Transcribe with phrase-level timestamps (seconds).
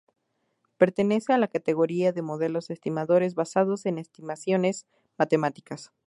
[0.77, 4.87] Pertenece a la categoría de modelos estimadores basados en estimaciones
[5.19, 5.91] matemáticas.